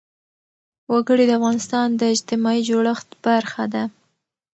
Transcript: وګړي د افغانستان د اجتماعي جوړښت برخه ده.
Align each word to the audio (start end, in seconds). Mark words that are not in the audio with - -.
وګړي 0.91 1.25
د 1.27 1.31
افغانستان 1.39 1.87
د 1.95 2.01
اجتماعي 2.13 2.61
جوړښت 2.69 3.09
برخه 3.25 3.63
ده. 3.73 3.83